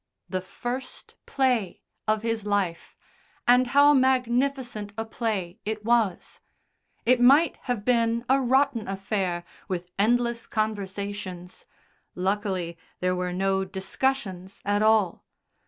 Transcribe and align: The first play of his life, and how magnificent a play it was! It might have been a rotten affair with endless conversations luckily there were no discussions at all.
The 0.27 0.41
first 0.41 1.13
play 1.27 1.81
of 2.07 2.23
his 2.23 2.43
life, 2.43 2.95
and 3.47 3.67
how 3.67 3.93
magnificent 3.93 4.93
a 4.97 5.05
play 5.05 5.59
it 5.63 5.85
was! 5.85 6.39
It 7.05 7.21
might 7.21 7.57
have 7.67 7.85
been 7.85 8.25
a 8.27 8.41
rotten 8.41 8.87
affair 8.87 9.43
with 9.67 9.91
endless 9.99 10.47
conversations 10.47 11.67
luckily 12.15 12.79
there 12.99 13.15
were 13.15 13.31
no 13.31 13.63
discussions 13.63 14.59
at 14.65 14.81
all. 14.81 15.23